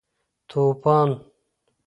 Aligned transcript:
توپان 0.49 1.09